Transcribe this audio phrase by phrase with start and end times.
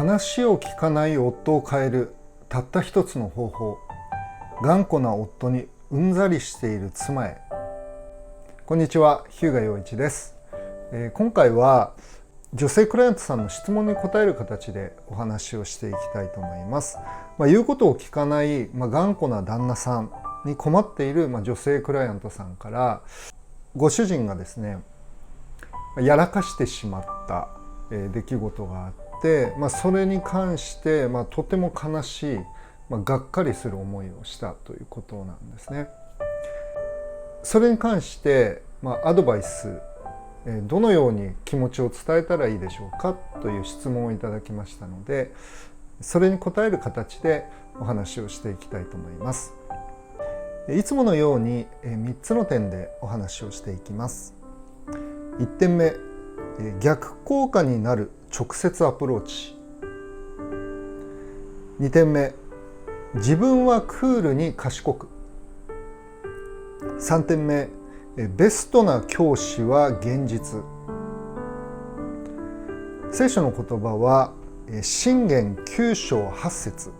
[0.00, 2.14] 話を聞かない夫を変える
[2.48, 3.78] たった一つの方法。
[4.62, 7.42] 頑固な夫にうんざりしている妻へ。
[8.64, 10.36] こんにちは日向陽一です、
[10.92, 11.92] えー、今回は
[12.54, 16.96] 女性クライアントさんの質問に答える形でお話をしていきたいと思います、
[17.36, 20.10] まあ、言うことを聞かない、まあ、頑固な旦那さん
[20.46, 23.02] に困っている、まあ、女性クライアントさんから
[23.76, 24.78] ご主人がですね
[26.00, 27.48] やらかしてしまった
[27.90, 28.92] 出来事があっ、
[29.58, 32.38] まあ、それに関して、まあ、とても悲しい、
[32.88, 35.88] まあ、がっかりする思いをしたということなんですね。
[37.42, 39.80] それに関して、まあ、アドバイス
[40.62, 45.32] どのように気持ちを伝えたらいいでしょうかという質問をいただきましたので
[46.00, 47.44] それに答える形で
[47.78, 49.54] お話をしていきたいと思います。
[50.68, 54.34] いつものように3つの点でお話をしていきます。
[55.38, 55.94] 1点目
[56.80, 59.56] 逆効果になる直接アプローチ。
[61.80, 62.32] 2点目。
[63.14, 65.08] 自分はクールに賢く。
[67.00, 67.68] 3点目。
[68.16, 70.62] ベストな教師は現実。
[73.10, 74.32] 聖書の言葉は
[74.82, 76.90] 信玄9章8節。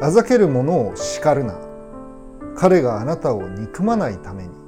[0.00, 1.58] あざける者を叱るな。
[2.56, 4.63] 彼があなたを憎まないために。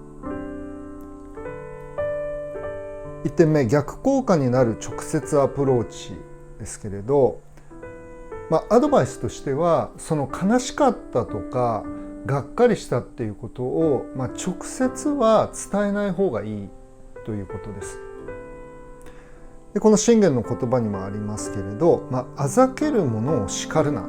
[3.25, 6.13] 1点目逆効果になる直接アプローチ
[6.59, 7.41] ですけれど、
[8.51, 11.85] まあ、アドバイスとしてはその悲しかったとか
[12.27, 16.69] がっかりしたっていうことを、まあ、直接は伝えない方がいい
[17.25, 17.99] ということです。
[19.75, 24.09] でこの信玄の言葉にもありますけれど、まあ、あざける者を叱るな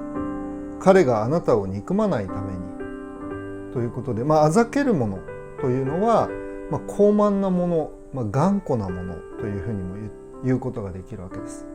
[0.80, 5.20] 彼があなたを憎まないためにということで、まあ、あざける者
[5.60, 6.30] というのは、
[6.72, 9.96] まあ、高慢なものまあ、頑固なものというふうにも
[10.44, 11.66] 言うことができるわけです。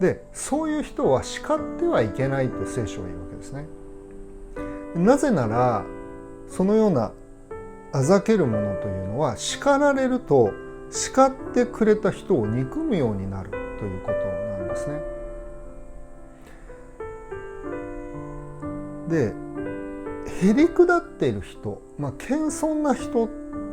[0.00, 3.66] でそういう人は叱ってはいけないと聖書は言うわけですね。
[4.94, 5.84] なぜなら
[6.46, 7.12] そのような
[7.92, 10.52] あざけるものというのは叱られると
[10.90, 15.02] 叱ってくれた人を憎むようになるということなんですね。
[19.08, 19.48] で
[20.40, 23.28] へりくだっている人、まあ、謙遜な人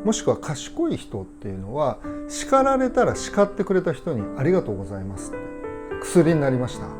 [0.05, 1.97] もしくは賢い人っていうのは
[2.29, 5.39] 叱られたら叱ってくれた人に「ありがとうございます」って
[6.01, 6.93] 薬になりましたあの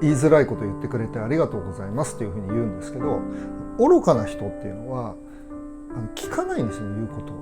[0.00, 3.20] 言いづらいこと言ってくれてありがとうございますっていうふうに言うんですけど
[3.76, 5.16] 愚かな人っていうのは
[5.96, 7.36] あの聞かないんですよ言うことを。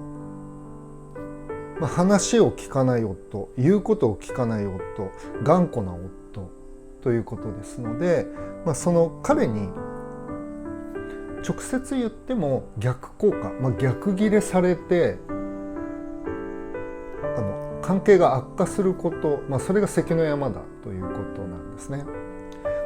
[1.78, 5.10] まあ、話を聞かない夫言うことを聞かない夫
[5.42, 6.48] 頑固な夫
[7.02, 8.26] ということですので、
[8.64, 9.69] まあ、その彼に
[11.47, 15.19] 直接言っても逆効果、まあ、逆ギレされて
[17.36, 22.04] あの関係が悪化すること、まあ、それが関の山だということなんですね。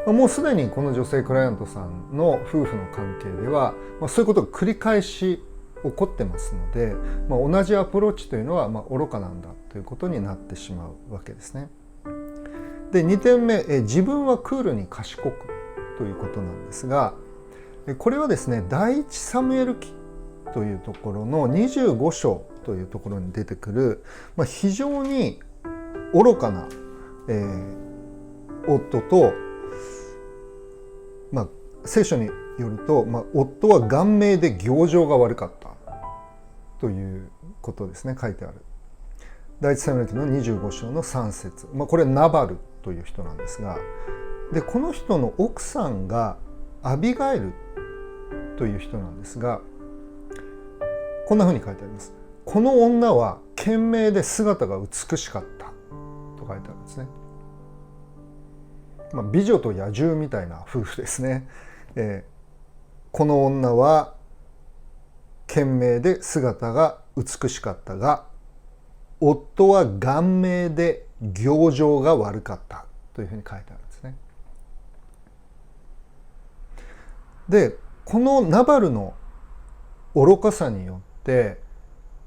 [0.07, 5.43] まあ、もうすでにこの女性クライアントさんの夫婦の関係では、まあ、そういうことが繰り返し
[5.83, 6.95] 起こってますので、
[7.29, 11.69] まあ、同じアプローチというのはまあ愚かなんだということになってしまうわけですね。
[12.93, 15.33] で2点目え自分はクールに賢く
[15.99, 17.15] ということなんですが
[17.95, 19.93] これはですね第一サムエル記
[20.53, 24.05] というところの25章というところに出てくる、
[24.37, 25.39] まあ、非常に
[26.13, 26.69] 愚かな、
[27.29, 29.33] えー、夫と、
[31.31, 31.49] まあ、
[31.85, 35.71] 聖書によると、まあ、夫は顔面で行情が悪かった
[36.81, 37.31] という
[37.61, 38.55] ことですね書いてある。
[39.61, 43.79] 第一サムエル記の25章の3節、まあ、これナバルという人なんですが
[44.53, 46.37] でこの人の奥さんが
[46.83, 47.53] アビガエル
[48.57, 49.61] という人なんですが
[51.27, 52.15] こんなふうに書いてあります。
[52.45, 55.67] この女は賢明で姿が美しかった
[56.41, 57.07] と書いてあるんですね。
[59.13, 61.49] まあ、美女と野獣みたいな夫婦ですね。
[61.97, 64.15] えー、この女は
[65.49, 68.27] 賢明で姿が美しかったが
[69.21, 72.85] 夫は顔面で行情が悪かった
[73.15, 74.15] というふうに書いてあるんですね。
[77.49, 79.15] でこのナバルの
[80.15, 81.59] 愚かさによって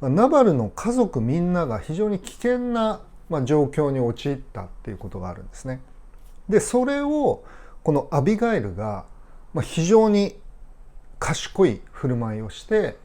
[0.01, 3.01] ナバルの家族みんなが非常に危険な
[3.45, 5.81] 状況に陥ったっていうことがあるんですね。
[6.49, 7.43] でそれを
[7.83, 9.05] このアビガイルが
[9.61, 10.35] 非常に
[11.17, 12.97] 賢い振る舞いをして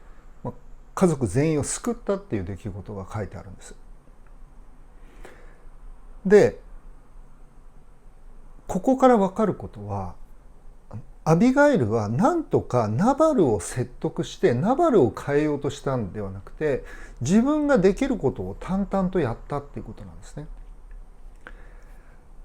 [0.95, 3.73] 家族全員を救ったっていう出来事が書いてあるんです。
[6.25, 6.59] で
[8.67, 10.15] ここから分かることは
[11.27, 16.83] アビガイルはなんとかナバルを説得してナバルを変えようとしたんではなくて
[17.19, 20.47] 自分ができることを淡々とやったっていうことなんですね。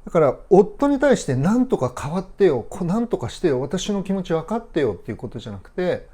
[0.06, 6.08] だから夫に対して何とか変わってよ何とかしてよ私の気持ち分かってよっていうことじゃなくて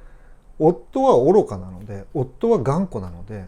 [0.58, 3.46] 夫は愚かなので夫は頑固なので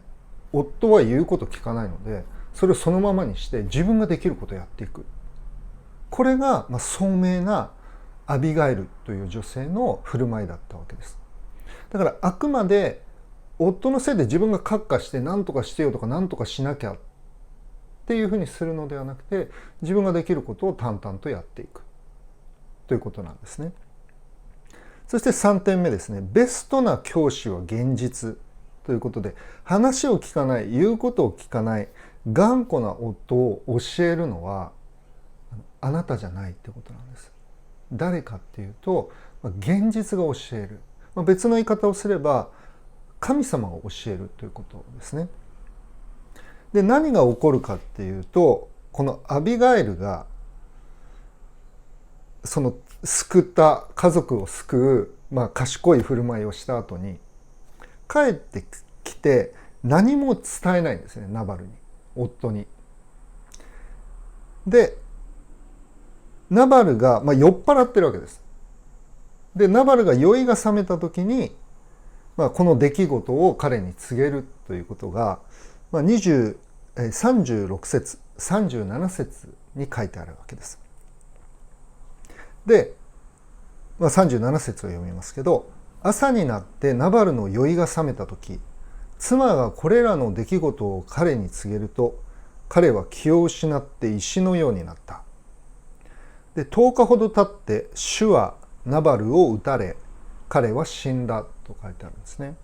[0.52, 2.24] 夫は言うこと聞かないので
[2.54, 5.04] それをそのままにして自分ができることをやっていく
[6.08, 7.72] これが、まあ、聡明な
[8.28, 11.19] アビガイルという女性の振る舞いだったわけです
[11.90, 13.02] だからあくまで
[13.58, 16.98] 夫のせいで自分が閣下して何とかしてよとか何とかしなきゃっ
[18.06, 19.50] ていうふうにするのではなくて
[19.82, 21.82] 自分ができることを淡々とやっていく
[22.86, 23.72] ということなんですね。
[25.06, 28.36] そして3点目ですねベストな教師は現実
[28.84, 29.34] ということで
[29.64, 31.88] 話を聞かない言うことを聞かない
[32.30, 34.72] 頑固な夫を教えるのは
[35.80, 37.38] あなたじゃないってことなんです。
[37.93, 39.11] 誰かっていうと
[39.44, 40.81] 現実が教える
[41.25, 42.49] 別の言い方をすれば
[43.20, 45.29] 神様が教えるということですね。
[46.73, 50.26] で何が起こるかっていうとこのアビガエルが
[52.44, 52.75] その
[53.05, 57.19] 救った家族を救う、まあ、賢い振る舞いをした後に
[58.08, 58.64] 帰って
[59.05, 61.70] きて何も伝えないんですねナバルに
[62.17, 62.67] 夫に。
[64.67, 64.96] で
[66.50, 68.42] ナバルが、まあ、酔っ払ってるわけです。
[69.54, 71.54] でナバルが酔いが覚めた時に、
[72.36, 75.40] まあ、この出来事を彼に告げるということが、
[75.90, 76.56] まあ、20
[77.06, 80.80] 36節37節に書いてあるわけです。
[82.66, 82.94] で、
[83.98, 85.70] まあ、37節を読みますけど
[86.02, 88.60] 朝になってナバルの酔いが覚めた時
[89.18, 92.22] 妻がこれらの出来事を彼に告げると
[92.68, 95.22] 彼は気を失って石のようになった。
[96.58, 99.96] で10日ほど経って主はナバルを撃たれ
[100.49, 102.56] 彼は死んだと書いてあるんですね。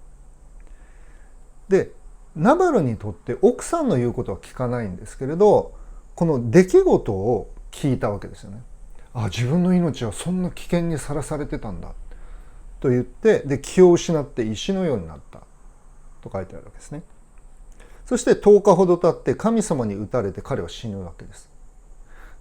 [1.69, 1.93] で
[2.35, 5.77] ナバルにとって奥さんの言うことは聞かないんですけれど
[6.17, 8.63] この出来事を聞いたわけですよね。
[9.13, 11.93] あ自分の命はそんな危険にさらされてたんだ
[12.81, 15.43] と言ってで気を失って石のようになった
[16.21, 17.05] と書いてあるわけですね。
[18.07, 21.54] そして10日ほど経って神様に打たれて彼は死ぬわけです。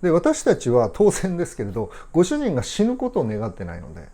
[0.04, 4.10] で私たちは当然ですけれどご主人が死ぬことを願ってないので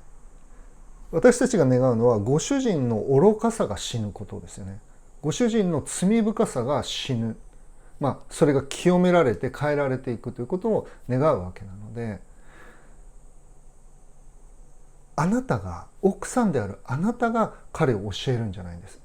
[1.12, 4.80] 私たちが願うのはご主人の愚かさが死ぬことですよね。
[5.24, 7.36] ご主人の罪深さが死ぬ、
[8.00, 12.20] まあ、それが清められて変えられていくということを願うわけなので
[15.16, 19.02] あなたが奥さんであるあなたが彼を教えるんじゃないんです。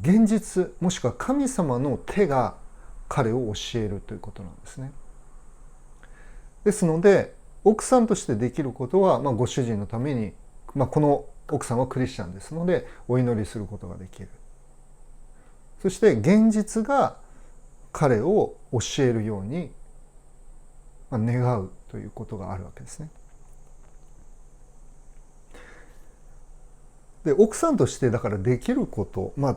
[0.00, 2.56] 現実もしくは神様の手が
[3.08, 4.92] 彼を教えるということなんですね。
[6.64, 10.32] ですので奥さんとしてできることは、まあ、ご主人のために、
[10.74, 14.28] まあ、この奥さんはクリスチャンですのでお祈りすることができる
[15.82, 17.16] そして現実が
[17.92, 19.70] 彼を教えるように
[21.12, 23.08] 願うということがあるわけですね。
[27.24, 29.56] で奥さんとしてだからできることまあ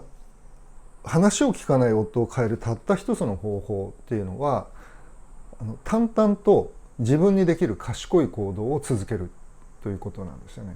[1.07, 4.67] 話を聞かない夫を変えるたった一つの方法っていうのは
[5.59, 9.31] あの淡々と自分にできる賢い行動を続ける
[9.83, 10.75] ということなんですよね。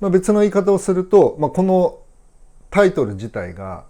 [0.00, 1.98] まあ、別の言い方をすると、まあ、この
[2.70, 3.86] タイトル自体が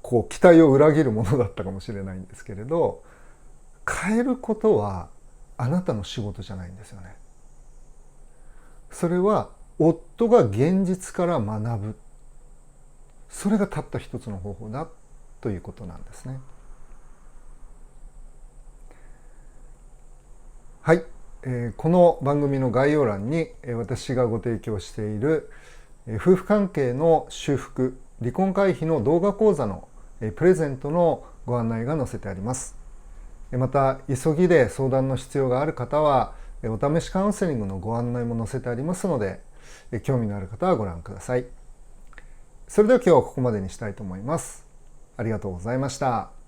[0.00, 3.02] こう期待を裏切るものだったかもしれないんですけれど
[3.88, 5.08] 変えることは
[5.56, 7.16] あなたの仕事じゃないんですよね。
[8.90, 11.96] それは夫が現実から学ぶ
[13.42, 14.86] それがたった一つの方法だ
[15.40, 16.38] ということなんですね。
[20.80, 21.02] はい。
[21.42, 25.50] えこの番組の概要欄に私がご提供している
[26.06, 29.88] 夫婦関係の修復離婚回避の動画講座の
[30.36, 32.76] プレゼントのご案内が載せてあります
[33.50, 39.40] また急ぎで相談の必要がある方はお試しカウンセリングのご案内も載せてありますので
[40.04, 41.46] 興味のある方はご覧ください
[42.68, 44.66] それでは今日はここまでにしたいと思います。
[45.16, 46.41] ありがとうございました。